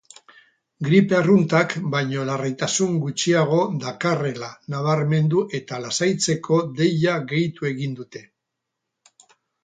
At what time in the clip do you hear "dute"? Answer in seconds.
8.01-8.23